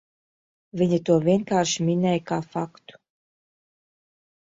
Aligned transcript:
Viņa 0.79 0.97
to 1.09 1.17
vienkārši 1.27 1.85
minēja 1.89 2.23
kā 2.31 2.39
faktu. 2.55 2.99